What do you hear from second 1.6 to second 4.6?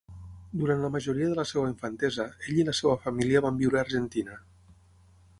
infantesa, ell i la seva família van viure a Argentina.